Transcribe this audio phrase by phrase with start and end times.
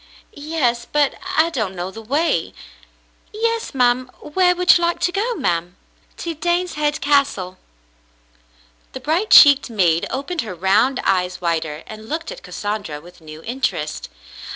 [0.33, 2.55] "Yes, but I don't know the way."
[3.31, 4.07] "Yes, ma'm.
[4.21, 5.75] Where would you like to go, ma'm?"
[6.17, 7.59] "To Daneshead Castle."
[8.93, 13.43] The bright cheeked maid opened her round eyes wider and looked at Cassandra with new
[13.43, 14.09] interest.